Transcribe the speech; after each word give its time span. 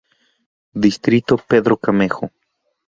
Distrito 0.83 1.37
Pedro 1.37 1.77
Camejo. 1.77 2.25